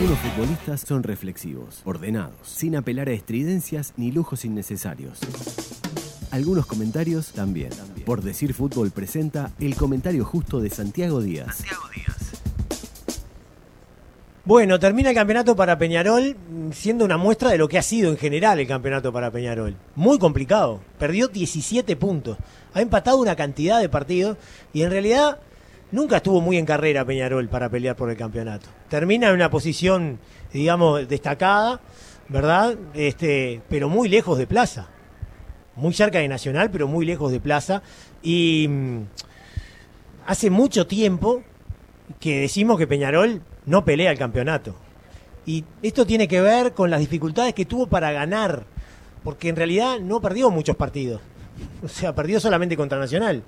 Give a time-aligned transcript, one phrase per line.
[0.00, 5.18] Algunos futbolistas son reflexivos, ordenados, sin apelar a estridencias ni lujos innecesarios.
[6.30, 7.68] Algunos comentarios también.
[8.06, 11.64] Por decir fútbol presenta el comentario justo de Santiago Díaz.
[14.46, 18.10] Bueno, termina el campeonato para Peñarol mm, siendo una muestra de lo que ha sido
[18.10, 19.76] en general el campeonato para Peñarol.
[19.96, 20.80] Muy complicado.
[20.98, 22.38] Perdió 17 puntos.
[22.72, 24.38] Ha empatado una cantidad de partidos
[24.72, 25.40] y en realidad
[25.92, 28.68] nunca estuvo muy en carrera Peñarol para pelear por el campeonato.
[28.88, 30.18] Termina en una posición,
[30.52, 31.80] digamos, destacada,
[32.28, 32.76] ¿verdad?
[32.94, 34.88] Este, pero muy lejos de plaza.
[35.76, 37.82] Muy cerca de Nacional, pero muy lejos de plaza.
[38.22, 39.00] Y mm,
[40.26, 41.42] hace mucho tiempo
[42.18, 44.74] que decimos que Peñarol no pelea el campeonato.
[45.46, 48.64] Y esto tiene que ver con las dificultades que tuvo para ganar,
[49.24, 51.20] porque en realidad no perdió muchos partidos.
[51.84, 53.42] O sea, perdió solamente contra Nacional.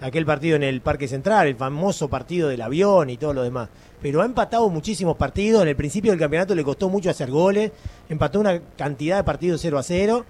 [0.00, 3.68] Aquel partido en el Parque Central, el famoso partido del avión y todo lo demás.
[4.00, 5.62] Pero ha empatado muchísimos partidos.
[5.62, 7.72] En el principio del campeonato le costó mucho hacer goles.
[8.08, 10.24] Empató una cantidad de partidos 0 a 0.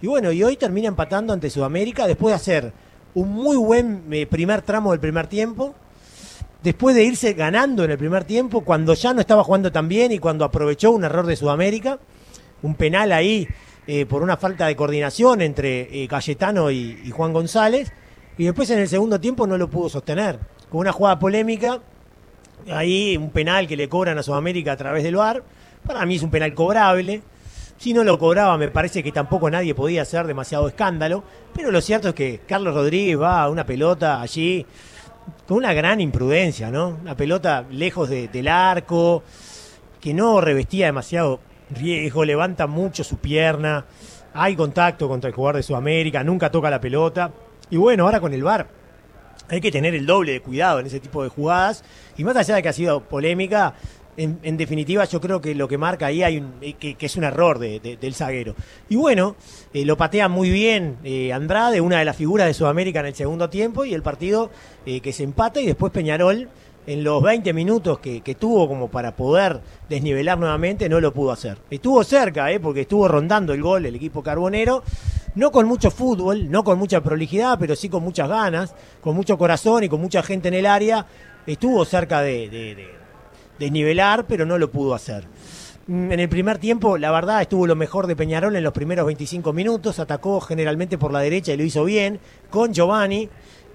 [0.00, 2.72] Y bueno, y hoy termina empatando ante Sudamérica después de hacer
[3.14, 5.74] un muy buen eh, primer tramo del primer tiempo
[6.62, 10.12] después de irse ganando en el primer tiempo, cuando ya no estaba jugando tan bien
[10.12, 11.98] y cuando aprovechó un error de Sudamérica,
[12.62, 13.48] un penal ahí
[13.86, 17.92] eh, por una falta de coordinación entre eh, Cayetano y, Juan González,
[18.42, 20.36] y después en el segundo tiempo no lo pudo sostener,
[20.68, 21.78] con una jugada polémica,
[22.68, 25.44] ahí un penal que le cobran a Sudamérica a través del VAR,
[25.86, 27.22] para mí es un penal cobrable,
[27.78, 31.22] si no lo cobraba, me parece que tampoco nadie podía hacer demasiado escándalo.
[31.54, 34.66] Pero lo cierto es que Carlos Rodríguez va a una pelota allí
[35.46, 36.98] con una gran imprudencia, ¿no?
[37.04, 39.22] La pelota lejos del arco,
[40.00, 41.38] que no revestía demasiado
[41.70, 43.84] riesgo, levanta mucho su pierna,
[44.34, 47.30] hay contacto contra el jugador de Sudamérica, nunca toca la pelota.
[47.72, 48.66] Y bueno, ahora con el VAR
[49.48, 51.82] hay que tener el doble de cuidado en ese tipo de jugadas.
[52.18, 53.72] Y más allá de que ha sido polémica,
[54.18, 57.58] en, definitiva, yo creo que lo que marca ahí hay eh, que, es un error
[57.58, 58.54] del zaguero.
[58.90, 59.36] Y bueno,
[59.72, 63.14] eh, lo patea muy bien eh, Andrade, una de las figuras de Sudamérica en el
[63.14, 64.50] segundo tiempo, y el partido
[64.84, 66.50] que se empata y después Peñarol,
[66.86, 71.56] en los 20 minutos que, tuvo como para poder desnivelar nuevamente, no lo pudo hacer.
[71.70, 74.82] Estuvo cerca, porque estuvo rondando el gol el equipo carbonero,
[75.34, 79.38] no con mucho fútbol, no con mucha prolijidad, pero sí con muchas ganas, con mucho
[79.38, 81.06] corazón y con mucha gente en el área.
[81.46, 82.86] Estuvo cerca de
[83.58, 85.24] desnivelar, pero no lo pudo hacer.
[85.86, 89.06] Mm, en el primer tiempo, la verdad, estuvo lo mejor de Peñarol en los primeros
[89.06, 89.98] 25 minutos.
[89.98, 92.20] Atacó generalmente por la derecha y lo hizo bien.
[92.50, 93.28] Con Giovanni,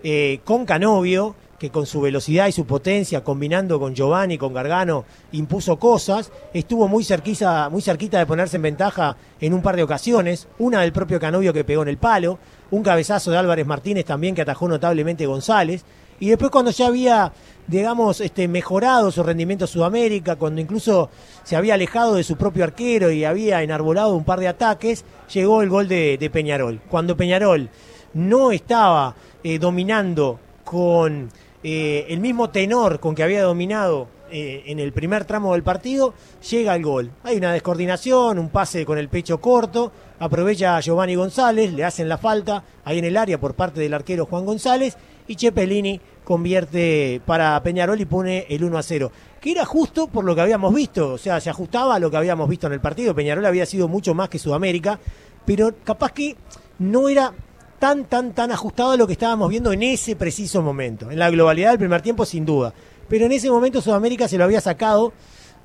[0.03, 5.05] eh, con Canovio, que con su velocidad y su potencia, combinando con Giovanni, con Gargano,
[5.31, 6.31] impuso cosas.
[6.53, 10.47] Estuvo muy, cerquita, muy cerquita de ponerse en ventaja en un par de ocasiones.
[10.59, 12.37] Una del propio Canovio que pegó en el palo.
[12.69, 15.83] Un cabezazo de Álvarez Martínez también que atajó notablemente González.
[16.19, 17.31] Y después cuando ya había,
[17.67, 21.09] digamos, este, mejorado su rendimiento Sudamérica, cuando incluso
[21.43, 25.61] se había alejado de su propio arquero y había enarbolado un par de ataques, llegó
[25.61, 26.81] el gol de, Peñarol.
[26.89, 27.69] Cuando Peñarol
[28.13, 31.29] no estaba eh, dominando con
[31.69, 36.13] eh, el mismo tenor con que había dominado eh, en el primer tramo del partido,
[36.49, 37.11] llega el gol.
[37.25, 42.07] Hay una descoordinación, un pase con el pecho corto, aprovecha a Giovanni González, le hacen
[42.07, 44.95] la falta ahí en el área por parte del arquero Juan González
[45.27, 49.11] y Chepelini convierte para Peñarol y pone el 1 a 0.
[49.41, 52.15] Que era justo por lo que habíamos visto, o sea, se ajustaba a lo que
[52.15, 53.13] habíamos visto en el partido.
[53.13, 55.01] Peñarol había sido mucho más que Sudamérica,
[55.45, 56.37] pero capaz que
[56.79, 57.33] no era
[57.79, 61.11] tan, tan, tan ajustado a lo que estábamos viendo en ese preciso momento.
[61.11, 62.73] En la globalidad del primer tiempo, sin duda.
[63.07, 65.13] Pero en ese momento Sudamérica se lo había sacado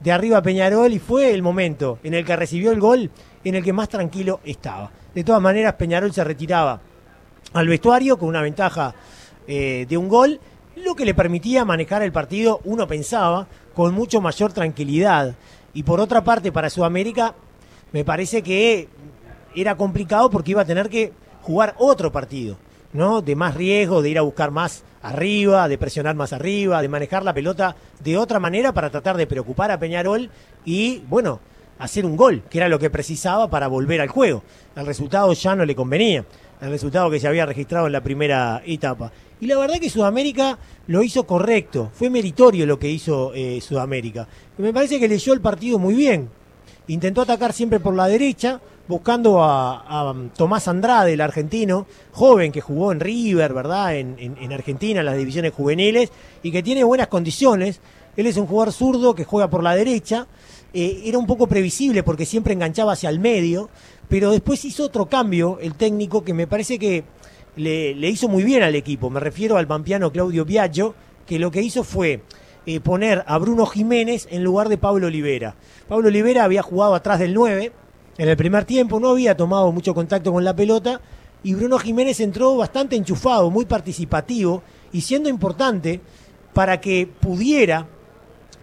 [0.00, 3.10] de arriba a Peñarol y fue el momento en el que recibió el gol
[3.44, 4.90] en el que más tranquilo estaba.
[5.14, 6.80] De todas maneras, Peñarol se retiraba
[7.52, 8.94] al vestuario con una ventaja
[9.46, 10.40] eh, de un gol,
[10.76, 15.34] lo que le permitía manejar el partido, uno pensaba, con mucho mayor tranquilidad.
[15.74, 17.34] Y por otra parte, para Sudamérica,
[17.92, 18.88] me parece que
[19.54, 22.56] era complicado porque iba a tener que jugar otro partido,
[22.92, 23.22] ¿no?
[23.22, 27.24] De más riesgo, de ir a buscar más arriba, de presionar más arriba, de manejar
[27.24, 30.30] la pelota de otra manera para tratar de preocupar a Peñarol
[30.64, 31.40] y, bueno,
[31.78, 34.42] hacer un gol, que era lo que precisaba para volver al juego.
[34.76, 36.24] El resultado ya no le convenía,
[36.60, 39.10] el resultado que se había registrado en la primera etapa.
[39.40, 44.28] Y la verdad que Sudamérica lo hizo correcto, fue meritorio lo que hizo eh, Sudamérica.
[44.58, 46.30] me parece que leyó el partido muy bien.
[46.86, 52.92] Intentó atacar siempre por la derecha, buscando a, Tomás Andrade, el argentino, joven que jugó
[52.92, 53.96] en River, ¿verdad?
[53.96, 56.10] En, en, Argentina, en las divisiones juveniles,
[56.42, 57.80] y que tiene buenas condiciones.
[58.16, 60.26] Él es un jugador zurdo que juega por la derecha.
[60.74, 63.68] Eh, era un poco previsible porque siempre enganchaba hacia el medio,
[64.08, 67.04] pero después hizo otro cambio el técnico que me parece que
[67.56, 69.10] le, hizo muy bien al equipo.
[69.10, 70.94] Me refiero al pampeano Claudio Biagio,
[71.26, 72.22] que lo que hizo fue
[72.64, 75.54] eh, poner a Bruno Jiménez en lugar de Pablo Olivera.
[75.88, 77.72] Pablo Olivera había jugado atrás del 9
[78.22, 81.00] en el primer tiempo, no había tomado mucho contacto con la pelota
[81.42, 86.00] y Bruno Jiménez entró bastante enchufado, muy participativo y siendo importante
[86.52, 87.88] para que pudiera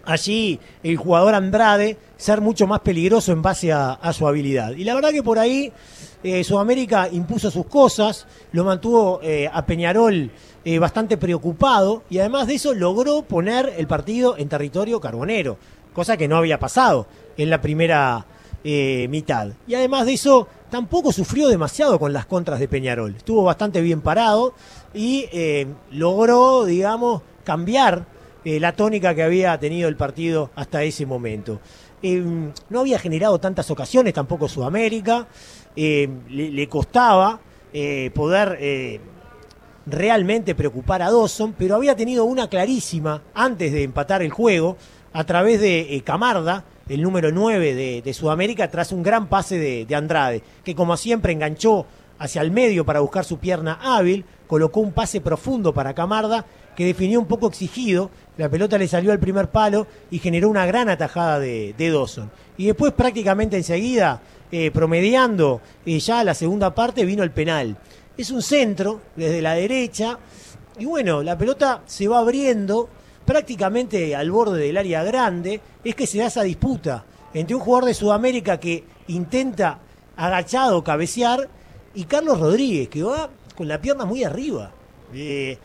[0.06, 4.70] allí el jugador Andrade ser mucho más peligroso en base a, su habilidad.
[4.70, 5.70] Y la verdad que por ahí
[6.22, 10.30] eh, Sudamérica impuso sus cosas, lo mantuvo eh, a Peñarol
[10.64, 15.58] eh, bastante preocupado y además de eso logró poner el partido en territorio carbonero,
[15.92, 18.24] cosa que no había pasado en la primera
[18.64, 19.48] mitad.
[19.66, 24.00] Y además de eso tampoco sufrió demasiado con las contras de Peñarol, estuvo bastante bien
[24.02, 24.54] parado
[24.92, 25.26] y
[25.90, 28.04] logró, digamos, cambiar
[28.44, 31.60] la tónica que había tenido el partido hasta ese momento.
[32.02, 35.26] no había generado tantas ocasiones tampoco Sudamérica.
[35.76, 37.38] Eh, le, costaba
[37.72, 39.00] eh, poder eh,
[39.86, 44.76] realmente preocupar a Dawson, pero había tenido una clarísima antes de empatar el juego
[45.12, 50.42] a través de Camarda, el número 9 de, Sudamérica, tras un gran pase de, Andrade,
[50.64, 51.86] que como siempre enganchó
[52.18, 56.44] hacia el medio para buscar su pierna hábil, colocó un pase profundo para Camarda,
[56.76, 60.66] que definió un poco exigido, la pelota le salió al primer palo y generó una
[60.66, 62.28] gran atajada de, de Dawson.
[62.56, 64.20] Y después prácticamente enseguida
[64.50, 67.76] eh, promediando eh, ya la segunda parte, vino el penal.
[68.16, 70.18] Es un centro desde la derecha
[70.76, 72.88] y bueno, la pelota se va abriendo
[73.30, 75.60] prácticamente al borde del área grande.
[75.84, 79.78] Es que se da esa disputa entre un jugador de Sudamérica que intenta
[80.16, 81.48] agachado cabecear
[81.94, 84.72] y Carlos Rodríguez, que va con la pierna muy arriba,
[85.14, 85.56] eh,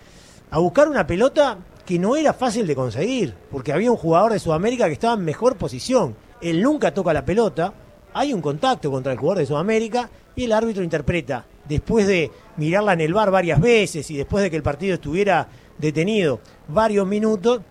[0.51, 4.39] a buscar una pelota que no era fácil de conseguir, porque había un jugador de
[4.39, 6.15] Sudamérica que estaba en mejor posición.
[6.41, 7.73] Él nunca toca la pelota,
[8.13, 12.93] hay un contacto contra el jugador de Sudamérica y el árbitro interpreta, después de mirarla
[12.93, 15.47] en el bar varias veces y después de que el partido estuviera
[15.77, 17.61] detenido varios minutos,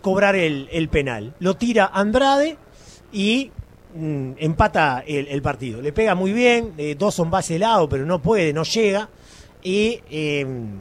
[0.00, 1.34] cobrar el, penal.
[1.40, 2.56] Lo tira Andrade
[3.12, 3.50] y
[3.94, 5.80] mm, empata el, partido.
[5.80, 9.08] Le pega muy bien, eh, Dawson va hacia lado, pero no puede, no llega.
[9.62, 10.80] Y em,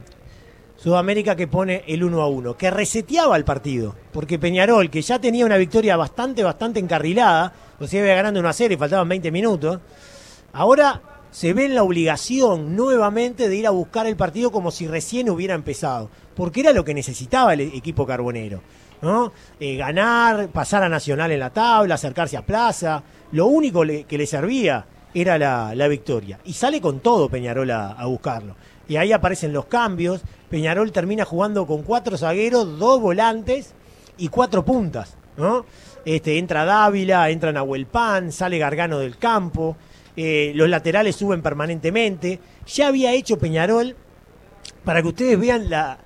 [0.78, 5.20] Sudamérica que pone el 1 a 1, que reseteaba el partido, porque Peñarol, que ya
[5.20, 9.80] tenía una victoria bastante, bastante encarrilada, o sea, iba ganando una serie, faltaban 20 minutos,
[10.54, 14.88] ahora se ve en la obligación nuevamente de ir a buscar el partido como si
[14.88, 18.62] recién hubiera empezado, porque era lo que necesitaba el equipo carbonero.
[19.01, 19.31] ¿no?
[19.59, 24.25] Eh, ganar, pasar a Nacional en la tabla, acercarse a Plaza, lo único que le
[24.25, 26.39] servía era la, victoria.
[26.45, 28.56] Y sale con todo Peñarol a buscarlo
[28.88, 30.21] y ahí aparecen los cambios.
[30.50, 33.74] Peñarol termina jugando con cuatro zagueros, dos volantes
[34.18, 35.15] y cuatro puntas.
[35.35, 35.65] ¿no?
[36.06, 39.75] Este, entra Dávila, entra Nahuel Pan, sale Gargano del campo,
[40.18, 42.40] eh, los laterales suben permanentemente.
[42.66, 43.96] Ya había hecho Peñarol,
[44.84, 46.00] para que ustedes vean la,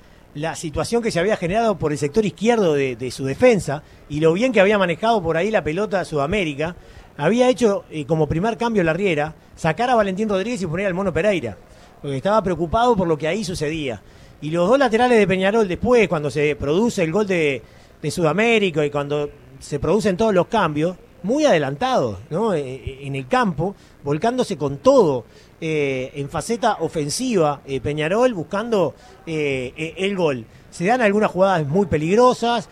[0.55, 4.51] situación que se había generado por el sector izquierdo de, su defensa y lo bien
[4.51, 6.75] que había manejado por ahí la pelota Sudamérica,
[7.17, 10.93] había hecho eh, como primer cambio la Riera sacar a Valentín Rodríguez y poner al
[10.93, 11.57] Mono Pereira
[12.01, 14.01] porque estaba preocupado por lo que ahí sucedía.
[14.41, 17.61] Y los dos laterales de Peñarol después, cuando se produce el gol de,
[18.09, 19.29] Sudamérica y cuando
[19.59, 22.53] se producen todos los cambios, muy adelantados ¿no?
[22.53, 25.25] E, e, en el campo, volcándose con todo
[25.59, 28.95] eh, en faceta ofensiva, eh, Peñarol buscando
[29.27, 30.45] eh, e, el gol.
[30.71, 32.69] Se dan algunas jugadas muy peligrosas,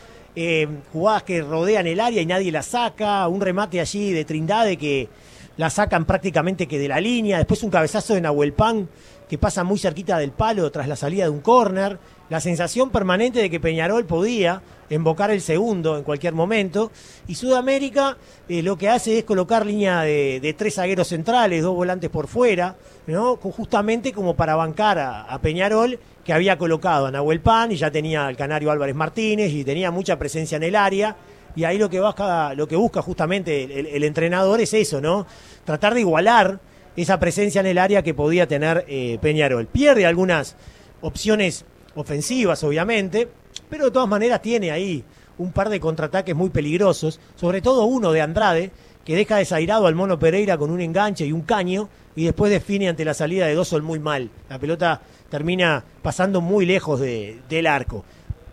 [0.94, 5.10] jugadas que rodean el área y nadie la saca, un remate allí de Trindade que
[5.58, 8.88] la sacan prácticamente que de la línea, después un cabezazo de Nahuel Pan
[9.28, 12.00] que pasa muy cerquita del palo tras la salida de un córner,
[12.30, 16.92] la sensación permanente de que Peñarol podía invocar el segundo en cualquier momento,
[17.28, 18.18] y Sudamérica
[18.48, 22.76] eh, lo que hace es colocar línea de, tres zagueros centrales, dos volantes por fuera,
[23.08, 23.36] ¿no?
[23.36, 28.28] justamente como para bancar a, Peñarol, que había colocado a Nahuel Pan y ya tenía
[28.28, 31.16] al canario Álvarez Martínez y tenía mucha presencia en el área,
[31.56, 35.26] y ahí lo que busca, lo que busca justamente el entrenador es eso, ¿no?
[35.66, 36.60] Tratar de igualar
[36.96, 39.66] esa presencia en el área que podía tener eh, Peñarol.
[39.66, 40.56] Pierde algunas
[41.02, 41.66] opciones
[42.00, 43.28] ofensivas, obviamente,
[43.70, 45.04] pero de todas maneras tiene ahí
[45.38, 48.72] un par de contraataques muy peligrosos, sobre todo uno de Andrade,
[49.06, 52.90] que deja desairado al Mono Pereira con un enganche y un caño, y después define
[52.90, 54.30] ante la salida de Dosol muy mal.
[54.50, 58.04] La pelota termina pasando muy lejos del arco.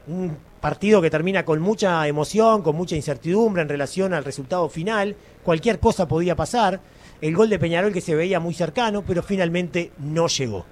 [0.06, 5.16] Un partido que termina con mucha emoción, con mucha incertidumbre en relación al resultado final.
[5.42, 6.80] Cualquier cosa podía pasar
[7.20, 10.66] el gol de Peñarol que se veía muy cercano, pero finalmente no llegó.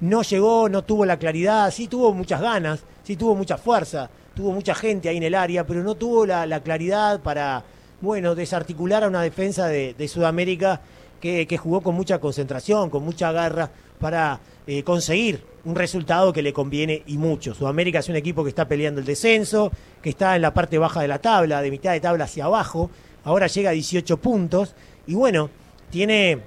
[0.00, 4.52] No llegó, no tuvo la claridad, sí tuvo muchas ganas, sí tuvo mucha fuerza, tuvo
[4.52, 7.64] mucha gente ahí en el área, pero no tuvo la, claridad para,
[8.00, 10.80] bueno, desarticular a una defensa de, Sudamérica
[11.20, 14.38] que, jugó con mucha concentración, con mucha garra para
[14.68, 17.52] eh, conseguir un resultado que le conviene y mucho.
[17.52, 21.02] Sudamérica es un equipo que está peleando el descenso, que está en la parte baja
[21.02, 22.88] de la tabla, de mitad de tabla hacia abajo,
[23.24, 24.76] ahora llega a 18 puntos
[25.08, 25.50] y bueno,
[25.90, 26.38] tiene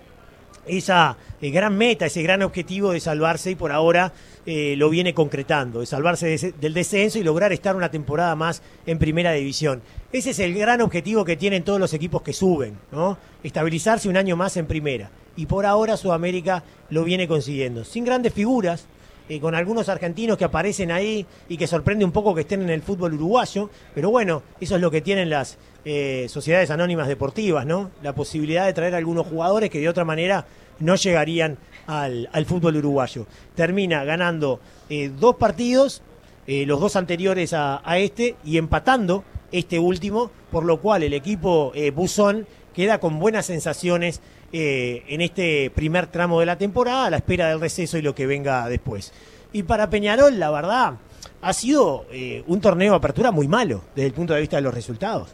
[0.67, 4.13] esa eh, gran meta, ese gran objetivo de salvarse y por ahora
[4.45, 8.97] eh, lo viene concretando, de salvarse del descenso y lograr estar una temporada más en
[8.97, 9.81] primera división.
[10.11, 13.17] Ese es el gran objetivo que tienen todos los equipos que suben, ¿no?
[13.43, 15.09] Estabilizarse un año más en primera.
[15.35, 17.85] Y por ahora Sudamérica lo viene consiguiendo.
[17.85, 18.87] Sin grandes figuras,
[19.29, 22.69] eh, con algunos argentinos que aparecen ahí y que sorprende un poco que estén en
[22.69, 27.65] el fútbol uruguayo, pero bueno, eso es lo que tienen las eh, sociedades anónimas deportivas,
[27.65, 27.91] ¿no?
[28.03, 30.45] La posibilidad de traer algunos jugadores que de otra manera
[30.79, 31.57] no llegarían
[31.87, 33.25] al, fútbol uruguayo.
[33.55, 34.59] Termina ganando
[34.89, 36.01] eh, dos partidos,
[36.47, 39.23] los dos anteriores a, este, y empatando
[39.53, 44.21] este último, por lo cual el equipo Buzón queda con buenas sensaciones
[44.53, 48.13] eh, en este primer tramo de la temporada, a la espera del receso y lo
[48.15, 49.13] que venga después.
[49.53, 50.95] Y para Peñarol, la verdad,
[51.41, 54.61] ha sido eh, un torneo de apertura muy malo desde el punto de vista de
[54.61, 55.29] los resultados.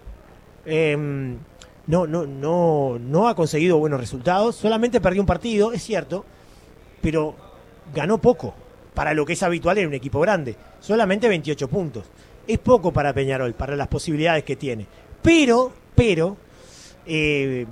[0.70, 1.38] Em,
[1.88, 6.26] no, no, no, no ha conseguido buenos resultados, solamente perdió un partido, es cierto,
[7.02, 7.34] pero
[7.96, 8.54] ganó poco
[8.94, 12.04] para lo que es habitual en un equipo grande, solamente 28 puntos.
[12.46, 14.86] Es poco para Peñarol, para las posibilidades que tiene.
[15.22, 16.36] Pero, pero,
[17.06, 17.66] eh,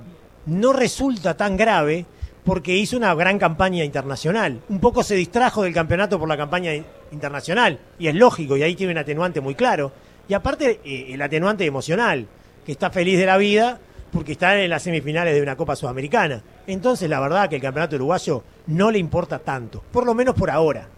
[0.46, 2.06] no resulta tan grave
[2.44, 4.60] porque hizo una gran campaña internacional.
[4.70, 6.72] Un poco se distrajo del campeonato por la campaña
[7.10, 9.92] internacional, y es lógico, y ahí tiene un atenuante muy claro.
[10.28, 12.26] Y aparte, eh, el atenuante emocional,
[12.66, 13.78] que está feliz de la vida
[14.12, 16.42] porque está en las semifinales de una Copa Sudamericana.
[16.66, 20.50] Entonces, la verdad que el campeonato uruguayo no le importa tanto, por lo menos por
[20.50, 20.88] ahora.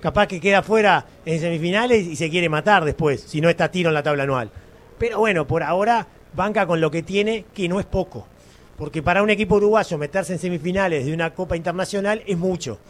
[0.00, 3.90] Capaz que queda fuera en semifinales y se quiere matar después, si no está tiro
[3.90, 4.50] en la tabla anual.
[4.98, 8.26] Pero bueno, por ahora banca con lo que tiene, que no es poco
[8.82, 12.80] porque para un equipo uruguayo meterse en semifinales de una Copa Internacional es mucho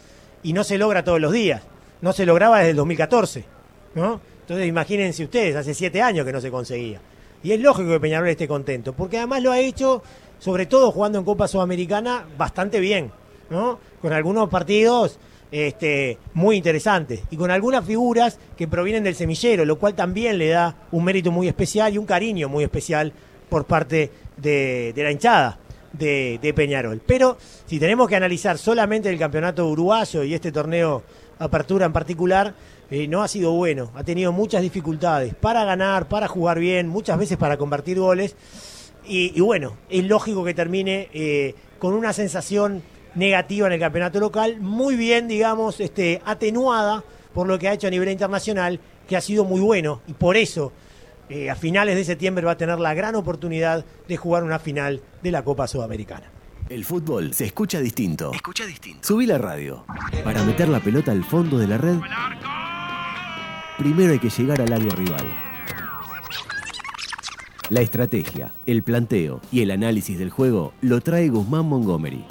[0.41, 1.61] y no se logra todos los días.
[2.01, 3.45] No se lograba desde el 2014,
[3.93, 4.19] ¿no?
[4.41, 6.99] Entonces imagínense ustedes, hace siete años que no se conseguía.
[7.43, 10.01] Y es lógico que Peñarol esté contento, porque además lo ha hecho,
[10.39, 13.11] sobre todo jugando en Copa Sudamericana, bastante bien,
[13.49, 13.79] ¿no?
[14.01, 15.19] Con algunos partidos
[15.51, 20.49] este, muy interesantes y con algunas figuras que provienen del semillero, lo cual también le
[20.49, 23.13] da un mérito muy especial y un cariño muy especial
[23.49, 25.59] por parte de la hinchada
[25.93, 27.01] de, Peñarol.
[27.05, 31.03] Pero si tenemos que analizar solamente el campeonato uruguayo y este torneo
[31.39, 32.53] Apertura en particular,
[32.89, 33.91] eh, no ha sido bueno.
[33.95, 38.35] Ha tenido muchas dificultades para ganar, para jugar bien, muchas veces para convertir goles.
[39.05, 42.81] Y, bueno, es lógico que termine eh, con una sensación
[43.15, 47.87] negativa en el campeonato local, muy bien, digamos, este, atenuada por lo que ha hecho
[47.87, 50.01] a nivel internacional, que ha sido muy bueno.
[50.07, 50.71] Y por eso
[51.29, 55.01] eh, a finales de septiembre va a tener la gran oportunidad de jugar una final
[55.21, 56.31] de la Copa Sudamericana.
[56.69, 58.31] El fútbol se escucha distinto.
[58.33, 59.05] Escucha distinto.
[59.05, 59.85] Subí la radio.
[60.23, 61.97] Para meter la pelota al fondo de la red,
[63.83, 65.25] primero hay que llegar al área rival.
[67.69, 72.23] La estrategia, el planteo y el análisis del juego lo trae Guzmán Montgomery.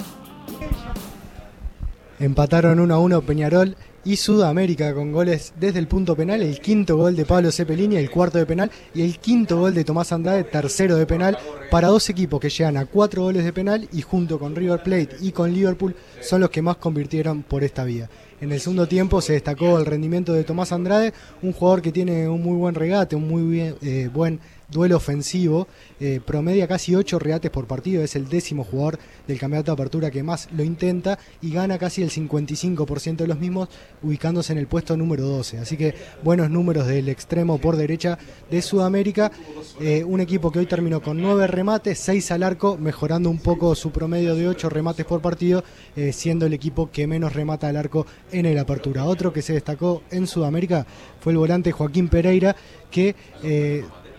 [2.19, 6.97] Empataron 1 a 1 Peñarol y Sudamérica con goles desde el punto penal, el quinto
[6.97, 10.45] gol de Pablo Cepelini, el cuarto de penal y el quinto gol de Tomás Andrade,
[10.45, 11.37] tercero de penal,
[11.69, 15.17] para dos equipos que llegan a cuatro goles de penal y junto con River Plate
[15.21, 18.09] y con Liverpool son los que más convirtieron por esta vía.
[18.43, 22.27] En el segundo tiempo se destacó el rendimiento de Tomás Andrade, un jugador que tiene
[22.27, 25.67] un muy buen regate, un muy bien, eh, buen duelo ofensivo,
[25.99, 30.11] eh, promedia casi 8 reates por partido, es el décimo jugador del campeonato de apertura
[30.11, 33.69] que más lo intenta y gana casi el 55% de los mismos,
[34.01, 35.59] ubicándose en el puesto número 12.
[35.59, 38.17] Así que buenos números del extremo por derecha
[38.49, 39.31] de Sudamérica.
[39.79, 43.75] Eh, un equipo que hoy terminó con 9 remates, 6 al arco, mejorando un poco
[43.75, 45.63] su promedio de 8 remates por partido,
[46.11, 49.05] siendo el equipo que menos remata al arco en el apertura.
[49.05, 50.85] Otro que se destacó en Sudamérica
[51.19, 52.55] fue el volante Joaquín Pereira,
[52.91, 53.15] que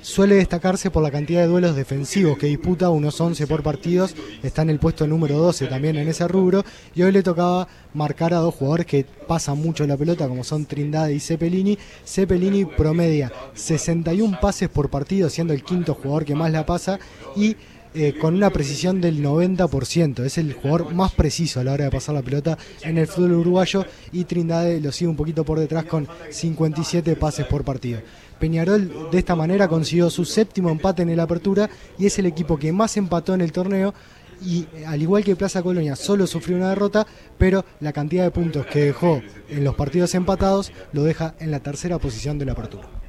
[0.00, 4.60] suele destacarse por la cantidad de duelos defensivos que disputa, unos 11 por partidos, está
[4.60, 6.62] en el puesto número 12 también en ese rubro,
[6.94, 10.66] y hoy le tocaba marcar a dos jugadores que pasan mucho la pelota, como son
[10.66, 11.78] Trindade y Cepelini.
[12.04, 16.98] Cepelini promedia 61 pases por partido, siendo el quinto jugador que más la pasa,
[17.34, 17.56] y
[17.94, 20.24] eh, con una precisión del 90%.
[20.24, 23.32] Es el jugador más preciso a la hora de pasar la pelota en el fútbol
[23.32, 28.00] uruguayo y Trindade lo sigue un poquito por detrás con 57 pases por partido.
[28.40, 32.58] Peñarol de esta manera consiguió su séptimo empate en el apertura y es el equipo
[32.58, 33.94] que más empató en el torneo
[34.42, 37.06] y al igual que Plaza Colonia solo sufrió una derrota,
[37.38, 41.60] pero la cantidad de puntos que dejó en los partidos empatados lo deja en la
[41.60, 43.03] tercera posición de la apertura.